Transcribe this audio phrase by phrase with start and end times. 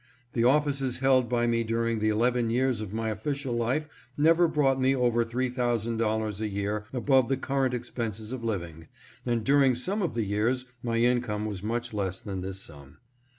[0.33, 4.81] The offices held by me during the eleven years of my official life never brought
[4.81, 8.87] me over three thou sand dollars a year above the current expenses of living,
[9.27, 12.97] and during some of the years my income was much less than this sum.